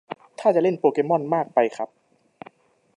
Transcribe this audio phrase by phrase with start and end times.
[0.39, 1.89] ท่าจะเล่นโปเกม่อนมากไปครับ